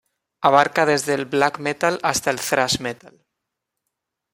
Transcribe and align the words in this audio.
Abarca 0.41 0.87
desde 0.87 1.13
el 1.13 1.25
black 1.27 1.59
metal 1.59 1.99
hasta 2.01 2.31
el 2.31 2.39
thrash 2.39 2.79
metal. 2.79 3.23